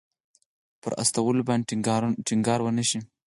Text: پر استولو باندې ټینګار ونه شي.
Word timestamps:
پر 0.81 0.91
استولو 1.01 1.41
باندې 1.49 1.65
ټینګار 2.27 2.59
ونه 2.63 2.83
شي. 2.89 2.99